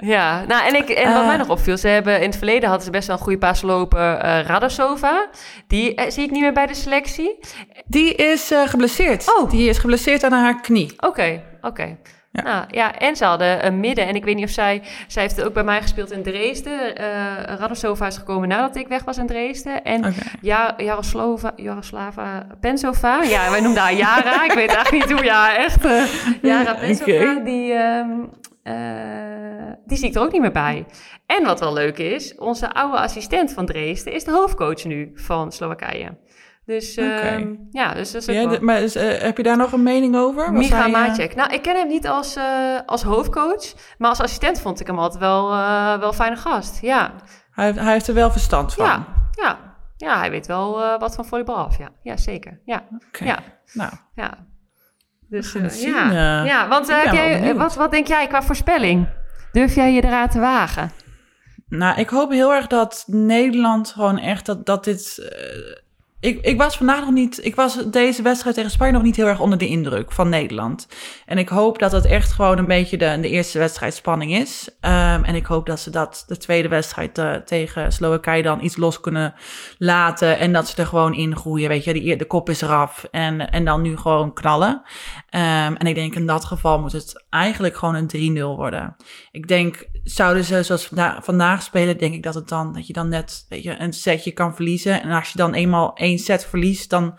Ja, 0.00 0.44
nou 0.44 0.66
en, 0.66 0.74
ik, 0.74 0.88
en 0.88 1.12
wat 1.12 1.20
Eh. 1.22 1.26
mij 1.26 1.36
nog 1.36 1.48
opviel, 1.50 1.76
ze 1.76 1.88
hebben 1.88 2.20
in 2.20 2.26
het 2.28 2.36
verleden 2.36 2.68
hadden 2.68 2.84
ze 2.84 2.90
best 2.90 3.06
wel 3.06 3.16
een 3.16 3.22
goede 3.22 3.38
paas 3.38 3.62
lopen. 3.62 4.22
eh 4.22 4.40
Radosova, 4.46 5.26
die 5.66 5.94
eh, 5.94 6.10
zie 6.10 6.24
ik 6.24 6.30
niet 6.30 6.40
meer 6.40 6.52
bij 6.52 6.66
de 6.66 6.74
selectie. 6.74 7.38
Die 7.86 8.14
is 8.14 8.50
geblesseerd. 8.64 9.34
Oh. 9.38 9.50
Die 9.50 9.68
is 9.68 9.78
geblesseerd 9.78 10.24
aan 10.24 10.32
haar 10.32 10.60
knie. 10.60 10.92
Oké, 10.96 11.42
oké. 11.60 11.96
Ja. 12.32 12.42
Nou 12.42 12.64
ja, 12.70 12.98
en 12.98 13.16
ze 13.16 13.24
hadden 13.24 13.66
een 13.66 13.80
midden. 13.80 14.06
En 14.06 14.14
ik 14.14 14.24
weet 14.24 14.34
niet 14.34 14.44
of 14.44 14.50
zij... 14.50 14.82
Zij 15.06 15.22
heeft 15.22 15.42
ook 15.42 15.52
bij 15.52 15.64
mij 15.64 15.82
gespeeld 15.82 16.10
in 16.10 16.22
Dresden. 16.22 16.96
eh 16.96 17.06
Radosova 17.58 18.06
is 18.06 18.16
gekomen 18.16 18.48
nadat 18.48 18.76
ik 18.76 18.88
weg 18.88 19.04
was 19.04 19.16
in 19.18 19.26
Dresden. 19.26 19.84
En 19.84 20.14
ja, 20.40 20.74
Jaroslava, 20.76 21.52
Jaroslava 21.56 22.46
Pensova. 22.60 23.22
Ja, 23.22 23.50
wij 23.50 23.60
noemden 23.60 23.82
haar 23.82 23.94
Jara. 23.94 24.44
ik 24.44 24.52
weet 24.52 24.74
eigenlijk 24.74 25.06
niet 25.08 25.16
hoe. 25.16 25.24
Ja, 25.24 25.56
echt. 25.56 25.84
Jara. 26.42 26.74
Pensova. 26.80 27.34
Die, 27.44 27.72
ehm, 27.72 28.10
eh, 28.66 29.72
die 29.86 29.96
zie 29.98 30.08
ik 30.08 30.14
er 30.14 30.20
ook 30.22 30.32
niet 30.32 30.40
meer 30.40 30.52
bij. 30.52 30.86
En 31.26 31.44
wat 31.44 31.60
wel 31.60 31.72
leuk 31.72 31.98
is, 31.98 32.34
onze 32.34 32.72
oude 32.72 32.96
assistent 32.98 33.52
van 33.52 33.66
Dresden 33.66 34.12
is 34.12 34.24
de 34.24 34.30
hoofdcoach 34.30 34.84
nu 34.84 35.10
van 35.14 35.52
Slowakije. 35.52 36.18
Dus 36.64 36.94
ehm, 36.96 37.54
ja, 37.70 37.94
dus 37.94 38.10
dat 38.12 38.28
is 38.28 38.34
Ja, 38.34 38.48
wel- 38.48 38.60
maar 38.60 38.80
is, 38.82 38.94
eh, 38.94 39.18
heb 39.20 39.36
je 39.36 39.42
daar 39.42 39.56
nog 39.56 39.72
een 39.72 39.82
mening 39.82 40.16
over? 40.16 40.52
Was 40.52 40.62
Micha 40.62 40.90
hij, 40.90 41.28
eh. 41.28 41.34
Nou, 41.36 41.52
ik 41.54 41.62
ken 41.62 41.76
hem 41.76 41.88
niet 41.88 42.08
als, 42.08 42.36
als 42.86 43.02
hoofdcoach, 43.02 43.74
maar 43.98 44.08
als 44.08 44.20
assistent 44.20 44.60
vond 44.60 44.80
ik 44.80 44.86
hem 44.86 44.98
altijd 44.98 45.20
wel, 45.20 45.48
wel 45.98 46.08
een 46.08 46.12
fijne 46.14 46.36
gast. 46.36 46.80
Ja, 46.80 47.12
hij, 47.50 47.64
heeft- 47.64 47.78
hij 47.78 47.92
heeft 47.92 48.08
er 48.08 48.14
wel 48.14 48.30
verstand 48.30 48.74
van. 48.74 48.86
ja, 48.86 49.06
ja. 49.30 49.58
ja 49.96 50.18
hij 50.18 50.30
weet 50.30 50.46
wel 50.46 50.98
wat 50.98 51.14
van 51.14 51.24
volleybal 51.26 51.56
af. 51.56 51.78
Ja, 51.78 51.88
ja 52.02 52.16
zeker. 52.16 52.60
Ja, 52.64 52.84
Oké. 53.06 53.24
ja, 53.24 53.38
Nou, 53.72 53.92
ja. 54.14 54.46
Dus 55.28 55.54
eh, 55.54 55.68
zien, 55.68 55.92
ja. 55.92 56.40
eh. 56.40 56.46
ja, 56.46 56.68
want 56.68 56.88
eh, 56.88 57.12
jij, 57.12 57.54
wat, 57.54 57.74
wat 57.74 57.90
denk 57.90 58.06
jij 58.06 58.26
qua 58.26 58.42
voorspelling? 58.42 59.08
Durf 59.52 59.74
jij 59.74 59.92
je 59.92 60.04
eraan 60.04 60.28
te 60.28 60.38
wagen? 60.38 60.90
nou, 61.68 62.00
ik 62.00 62.08
hoop 62.08 62.30
heel 62.30 62.52
erg 62.52 62.66
dat 62.66 63.04
Nederland 63.06 63.90
gewoon 63.90 64.18
echt 64.18 64.46
dat, 64.46 64.66
dat 64.66 64.84
dit. 64.84 65.30
Ik, 66.20 66.40
ik 66.40 66.58
was 66.58 66.76
vandaag 66.76 67.00
nog 67.00 67.10
niet. 67.10 67.44
Ik 67.44 67.54
was 67.54 67.90
deze 67.90 68.22
wedstrijd 68.22 68.54
tegen 68.54 68.70
Spanje 68.70 68.92
nog 68.92 69.02
niet 69.02 69.16
heel 69.16 69.26
erg 69.26 69.40
onder 69.40 69.58
de 69.58 69.68
indruk 69.68 70.12
van 70.12 70.28
Nederland. 70.28 70.88
En 71.26 71.38
ik 71.38 71.48
hoop 71.48 71.78
dat 71.78 71.92
het 71.92 72.04
echt 72.04 72.32
gewoon 72.32 72.58
een 72.58 72.66
beetje 72.66 72.96
de, 72.96 73.18
de 73.20 73.28
eerste 73.28 73.58
wedstrijd 73.58 73.94
spanning 73.94 74.32
is. 74.32 74.76
Ehm, 74.80 75.24
en 75.24 75.34
ik 75.34 75.46
hoop 75.46 75.66
dat 75.66 75.80
ze 75.80 75.90
dat 75.90 76.24
de 76.26 76.36
tweede 76.36 76.68
wedstrijd 76.68 77.18
eh, 77.18 77.34
tegen 77.34 77.92
Slowakije 77.92 78.42
dan 78.42 78.64
iets 78.64 78.76
los 78.76 79.00
kunnen 79.00 79.34
laten. 79.78 80.38
En 80.38 80.52
dat 80.52 80.68
ze 80.68 80.76
er 80.76 80.86
gewoon 80.86 81.14
in 81.14 81.36
groeien. 81.36 81.68
Weet 81.68 81.84
je, 81.84 82.04
eer- 82.04 82.18
de 82.18 82.26
kop 82.26 82.50
is 82.50 82.60
eraf. 82.60 83.04
En, 83.10 83.50
en 83.50 83.64
dan 83.64 83.82
nu 83.82 83.96
gewoon 83.96 84.32
knallen. 84.32 84.82
Ehm, 85.28 85.74
en 85.74 85.86
ik 85.86 85.94
denk 85.94 86.14
in 86.14 86.26
dat 86.26 86.44
geval 86.44 86.80
moet 86.80 86.92
het 86.92 87.24
eigenlijk 87.30 87.76
gewoon 87.76 87.94
een 87.94 88.36
3-0 88.36 88.56
worden. 88.56 88.96
Ik 89.30 89.48
denk, 89.48 89.86
zouden 90.06 90.44
ze 90.44 90.62
zoals 90.62 90.86
vanda- 90.86 91.18
vandaag 91.22 91.62
spelen, 91.62 91.98
denk 91.98 92.14
ik 92.14 92.22
dat 92.22 92.34
het 92.34 92.48
dan, 92.48 92.72
dat 92.72 92.86
je 92.86 92.92
dan 92.92 93.08
net 93.08 93.46
weet 93.48 93.62
je, 93.62 93.80
een 93.80 93.92
setje 93.92 94.32
kan 94.32 94.54
verliezen. 94.54 95.02
En 95.02 95.10
als 95.10 95.30
je 95.30 95.38
dan 95.38 95.54
eenmaal 95.54 95.94
één 95.94 96.18
set 96.18 96.46
verliest 96.46 96.90
dan, 96.90 97.14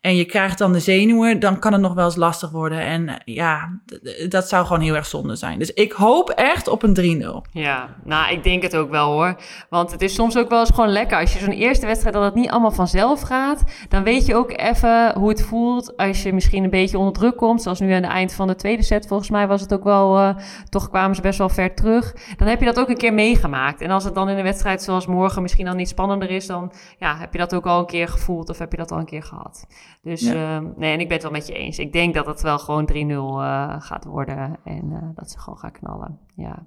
en 0.00 0.16
je 0.16 0.24
krijgt 0.24 0.58
dan 0.58 0.72
de 0.72 0.80
zenuwen, 0.80 1.40
dan 1.40 1.58
kan 1.58 1.72
het 1.72 1.80
nog 1.80 1.94
wel 1.94 2.04
eens 2.04 2.16
lastig 2.16 2.50
worden. 2.50 2.80
En 2.80 3.08
eh, 3.08 3.34
ja, 3.34 3.80
dat 4.28 4.48
zou 4.48 4.66
gewoon 4.66 4.82
heel 4.82 4.94
erg 4.94 5.06
zonde 5.06 5.36
zijn. 5.36 5.58
Dus 5.58 5.72
ik 5.72 5.92
hoop 5.92 6.30
echt 6.30 6.68
op 6.68 6.82
een 6.82 7.22
3-0. 7.22 7.50
Ja, 7.50 7.96
nou, 8.04 8.32
ik 8.32 8.42
denk 8.44 8.62
het 8.62 8.76
ook 8.76 8.90
wel 8.90 9.12
hoor. 9.12 9.36
Want 9.70 9.90
het 9.90 10.02
is 10.02 10.14
soms 10.14 10.36
ook 10.36 10.48
wel 10.48 10.60
eens 10.60 10.70
gewoon 10.74 10.90
lekker. 10.92 11.18
Als 11.18 11.32
je 11.32 11.38
zo'n 11.38 11.52
eerste 11.52 11.86
wedstrijd, 11.86 12.14
dat 12.14 12.24
het 12.24 12.34
niet 12.34 12.50
allemaal 12.50 12.70
vanzelf 12.70 13.20
gaat, 13.20 13.62
dan 13.88 14.02
weet 14.02 14.26
je 14.26 14.34
ook 14.34 14.50
even 14.50 15.12
hoe 15.18 15.28
het 15.28 15.42
voelt 15.42 15.96
als 15.96 16.22
je 16.22 16.32
misschien 16.32 16.64
een 16.64 16.70
beetje 16.70 16.98
onder 16.98 17.12
druk 17.12 17.36
komt. 17.36 17.62
Zoals 17.62 17.80
nu 17.80 17.92
aan 17.92 18.02
het 18.02 18.12
eind 18.12 18.32
van 18.32 18.46
de 18.46 18.56
tweede 18.56 18.82
set, 18.82 19.06
volgens 19.06 19.30
mij 19.30 19.46
was 19.46 19.60
het 19.60 19.72
ook 19.74 19.84
wel, 19.84 20.16
eh, 20.18 20.36
toch 20.68 20.88
kwamen 20.88 21.16
ze 21.16 21.22
best 21.22 21.38
wel 21.38 21.48
ver 21.48 21.74
terug. 21.74 22.14
Dan 22.36 22.48
heb 22.48 22.58
je 22.58 22.64
dat 22.66 22.78
ook 22.80 22.88
een 22.88 22.96
keer 22.96 23.14
meegemaakt. 23.14 23.80
En 23.80 23.90
als 23.90 24.04
het 24.04 24.14
dan 24.14 24.28
in 24.28 24.36
een 24.36 24.42
wedstrijd 24.42 24.82
zoals 24.82 25.06
morgen 25.06 25.42
misschien 25.42 25.64
dan 25.66 25.76
niet 25.76 25.88
spannender 25.88 26.30
is, 26.30 26.46
dan 26.46 26.72
ja, 26.98 27.16
heb 27.16 27.32
je 27.32 27.38
dat 27.38 27.54
ook 27.54 27.66
al 27.66 27.78
een 27.78 27.86
keer 27.86 28.08
gevoeld 28.08 28.48
of 28.50 28.58
heb 28.58 28.70
je 28.70 28.76
dat 28.76 28.90
al 28.92 28.98
een 28.98 29.04
keer 29.04 29.22
gehad. 29.22 29.66
Dus 30.02 30.20
Ja. 30.20 30.32
ehm, 30.56 30.66
nee, 30.76 30.92
en 30.92 31.00
ik 31.00 31.06
ben 31.06 31.12
het 31.16 31.22
wel 31.22 31.32
met 31.32 31.46
je 31.46 31.52
eens. 31.54 31.78
Ik 31.78 31.92
denk 31.92 32.14
dat 32.14 32.26
het 32.26 32.42
wel 32.42 32.58
gewoon 32.58 32.86
3-0 32.86 33.40
eh, 33.42 33.74
gaat 33.78 34.04
worden 34.04 34.56
en 34.64 34.88
eh, 34.92 35.08
dat 35.14 35.30
ze 35.30 35.38
gewoon 35.38 35.58
gaan 35.58 35.72
knallen. 35.72 36.18
Ja. 36.34 36.66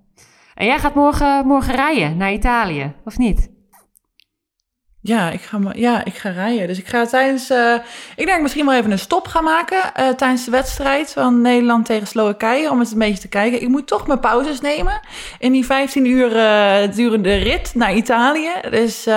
En 0.55 0.65
jij 0.65 0.79
gaat 0.79 0.95
morgen, 0.95 1.47
morgen 1.47 1.75
rijden 1.75 2.17
naar 2.17 2.31
Italië, 2.33 2.93
of 3.05 3.17
niet? 3.17 3.49
Ja, 5.01 5.29
ik 5.29 5.41
ga, 5.41 5.59
ja, 5.73 6.05
ik 6.05 6.13
ga 6.15 6.29
rijden. 6.29 6.67
Dus 6.67 6.77
ik 6.79 6.87
ga 6.87 7.05
tijdens. 7.05 7.49
eh, 7.49 7.73
ik 8.15 8.25
denk 8.25 8.41
misschien 8.41 8.65
wel 8.65 8.75
even 8.75 8.91
een 8.91 8.99
stop 8.99 9.27
gaan 9.27 9.43
maken. 9.43 9.93
eh, 9.93 10.07
tijdens 10.09 10.45
de 10.45 10.51
wedstrijd 10.51 11.11
van 11.13 11.41
Nederland 11.41 11.85
tegen 11.85 12.07
Slowakije. 12.07 12.69
Om 12.71 12.79
eens 12.79 12.91
een 12.91 12.97
beetje 12.99 13.19
te 13.21 13.27
kijken. 13.27 13.61
Ik 13.61 13.67
moet 13.67 13.87
toch 13.87 14.07
mijn 14.07 14.19
pauzes 14.19 14.61
nemen. 14.61 14.99
In 15.39 15.51
die 15.51 15.65
15 15.65 16.05
uur 16.05 16.35
eh, 16.37 16.91
durende 16.95 17.35
rit 17.35 17.71
naar 17.75 17.93
Italië. 17.95 18.51
Dus 18.69 19.07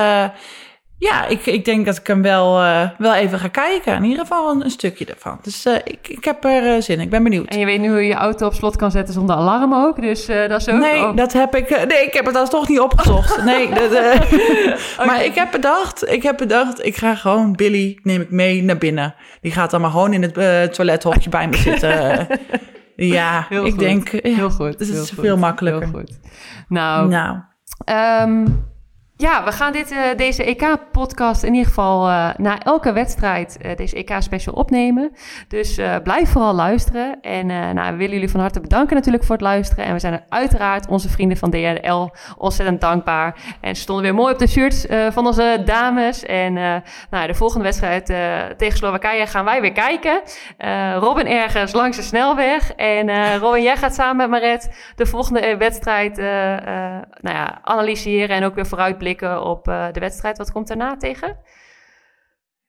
ja, 1.03 1.27
ik, 1.27 1.47
ik 1.47 1.65
denk 1.65 1.87
dat 1.87 1.97
ik 1.97 2.07
hem 2.07 2.23
wel, 2.23 2.61
eh, 2.61 2.89
wel 2.99 3.15
even 3.15 3.39
ga 3.39 3.49
kijken. 3.49 3.95
In 3.95 4.05
ieder 4.05 4.19
geval 4.19 4.51
een, 4.51 4.65
een 4.65 4.71
stukje 4.71 5.05
ervan. 5.05 5.39
Dus 5.43 5.65
eh, 5.65 5.75
ik, 5.85 6.09
ik 6.09 6.25
heb 6.25 6.45
er 6.45 6.75
eh, 6.75 6.81
zin 6.81 6.97
in. 6.97 7.03
Ik 7.03 7.11
ben 7.11 7.23
benieuwd. 7.23 7.49
En 7.49 7.59
je 7.59 7.65
weet 7.65 7.81
nu 7.81 7.89
hoe 7.89 8.01
je 8.01 8.07
je 8.07 8.15
auto 8.15 8.47
op 8.47 8.55
slot 8.55 8.77
kan 8.77 8.91
zetten 8.91 9.15
zonder 9.15 9.37
alarm 9.37 9.75
ook, 9.75 10.01
dus 10.01 10.27
dat 10.27 10.61
is 10.61 10.69
ook... 10.69 10.79
Nee, 10.79 11.01
oh. 11.01 11.17
dat 11.17 11.33
heb 11.33 11.55
ik. 11.55 11.87
Nee, 11.89 12.07
ik 12.07 12.13
heb 12.13 12.27
het 12.27 12.37
alsnog 12.37 12.69
niet 12.69 12.81
opgezocht. 12.81 13.31
Nee, 13.53 13.69
dat, 13.69 13.91
maar 15.07 15.25
ik 15.25 15.35
heb 15.35 15.51
bedacht, 15.51 16.11
ik 16.11 16.23
heb 16.23 16.37
bedacht, 16.37 16.85
ik 16.85 16.97
ga 16.97 17.15
gewoon 17.15 17.53
Billy 17.53 17.99
neem 18.03 18.21
ik 18.21 18.31
mee 18.31 18.63
naar 18.63 18.79
binnen. 18.79 19.15
Die 19.41 19.53
gaat 19.53 19.71
dan 19.71 19.81
maar 19.81 19.91
gewoon 19.91 20.13
in 20.13 20.23
het 20.23 20.75
toilethokje 20.75 21.31
bij 21.31 21.49
me 21.49 21.57
zitten. 21.57 22.27
ja, 23.17 23.47
Heel 23.49 23.65
ik 23.65 23.71
goed. 23.71 23.81
denk, 23.81 24.09
ja, 24.09 24.35
heel 24.35 24.51
goed. 24.51 24.79
Dus 24.79 24.87
het 24.87 24.97
heel 24.97 25.05
is 25.05 25.11
goed, 25.11 25.25
veel 25.25 25.37
makkelijker. 25.37 25.83
Heel 25.83 25.93
goed. 25.93 26.19
Nou, 26.69 27.09
Nou, 27.09 27.39
Ehm, 27.85 28.45
ja, 29.23 29.45
we 29.45 29.53
gaan 29.53 29.73
dit, 29.73 29.91
eh, 29.91 30.03
deze 30.17 30.45
EK-podcast 30.45 31.43
in 31.43 31.53
ieder 31.53 31.69
geval 31.69 32.09
eh, 32.09 32.29
na 32.37 32.63
elke 32.63 32.93
wedstrijd 32.93 33.59
eh, 33.61 33.77
deze 33.77 33.97
EK-special 33.97 34.55
opnemen. 34.55 35.13
Dus 35.49 35.81
blijf 36.03 36.29
vooral 36.29 36.55
luisteren. 36.55 37.21
En 37.21 37.47
nou, 37.47 37.91
we 37.91 37.97
willen 37.97 38.13
jullie 38.13 38.31
van 38.31 38.41
harte 38.41 38.61
bedanken 38.61 38.97
natuurlijk 38.97 39.25
voor 39.25 39.35
het 39.35 39.45
luisteren. 39.45 39.85
En 39.85 39.93
we 39.93 39.99
zijn 39.99 40.13
er 40.13 40.25
uiteraard 40.29 40.89
onze 40.89 41.09
vrienden 41.09 41.37
van 41.37 41.51
DRL 41.51 42.11
ontzettend 42.37 42.81
dankbaar. 42.81 43.35
En 43.61 43.77
ze 43.77 43.83
stonden 43.83 44.05
weer 44.05 44.15
mooi 44.15 44.33
op 44.33 44.39
de 44.39 44.47
shirts 44.47 44.87
van 45.11 45.27
onze 45.27 45.63
dames. 45.65 46.25
En 46.25 46.53
nou, 47.11 47.27
de 47.27 47.35
volgende 47.35 47.65
wedstrijd 47.65 48.07
tegen 48.57 48.79
Slowakije 48.79 49.27
gaan 49.27 49.45
wij 49.45 49.61
weer 49.61 49.73
kijken. 49.73 50.21
Robin 50.99 51.27
ergens 51.27 51.73
langs 51.73 51.97
de 51.97 52.03
snelweg. 52.03 52.73
En 52.73 53.37
Robin, 53.39 53.63
jij 53.63 53.77
gaat 53.77 53.95
samen 53.95 54.17
met 54.17 54.41
Maret 54.41 54.93
de 54.97 55.07
volgende 55.07 55.57
wedstrijd 55.57 56.17
nou 57.21 57.37
ja, 57.37 57.59
analyseren 57.63 58.37
en 58.37 58.45
ook 58.45 58.55
weer 58.55 58.67
vooruitblikken 58.67 59.12
op 59.21 59.69
eh, 59.69 59.87
de 59.93 60.01
wedstrijd. 60.01 60.39
Wat 60.39 60.53
komt 60.53 60.69
daarna 60.69 60.97
tegen? 60.97 61.37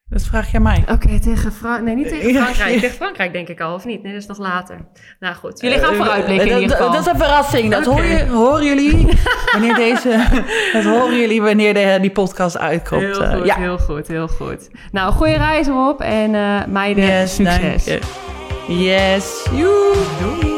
dat 0.09 0.23
vraag 0.23 0.51
jij 0.51 0.59
mij. 0.59 0.83
Oké, 0.91 1.19
tegen 1.19 1.51
Frankrijk. 1.51 1.83
Nee, 1.85 1.95
niet 1.95 2.07
tegen 2.07 2.33
Ja. 2.33 2.43
Frankrijk. 2.43 2.79
Tegen 2.79 2.95
Frankrijk 2.95 3.33
denk 3.33 3.47
ik 3.47 3.59
al, 3.61 3.73
of 3.73 3.85
niet? 3.85 4.03
Nee, 4.03 4.11
dat 4.13 4.21
is 4.21 4.27
nog 4.27 4.37
later. 4.37 4.77
Nou 5.19 5.35
goed, 5.35 5.61
jullie 5.61 5.77
gaan 5.79 5.91
Eh, 5.91 5.97
vooruitblikken 5.97 6.49
in 6.49 6.61
ieder 6.61 6.75
geval. 6.77 6.91
Dat 6.91 7.01
is 7.05 7.11
een 7.11 7.17
verrassing. 7.17 7.71
Dat 7.71 7.85
hoor 7.85 8.03
je, 8.03 8.25
horen 8.27 8.65
jullie 8.65 9.07
wanneer 9.51 9.75
deze. 9.75 10.27
Dat 10.73 10.83
horen 10.83 11.19
jullie 11.19 11.41
wanneer 11.41 11.73
de, 11.73 11.97
die 12.01 12.11
podcast 12.11 12.57
uitkomt. 12.57 13.01
Heel 13.01 13.23
Eh, 13.23 13.33
goed, 13.35 13.45
ja. 13.45 13.55
heel 13.55 13.77
goed, 13.77 14.07
heel 14.07 14.27
goed. 14.27 14.69
Nou, 14.91 15.11
goede 15.13 15.37
reis 15.37 15.67
op 15.69 16.01
en 16.01 16.35
eh 16.35 16.65
meiden, 16.65 17.03
Yes, 17.05 17.35
succes. 17.35 17.97
Yes. 18.67 19.47
Joe. 19.55 19.93
Doei. 20.21 20.52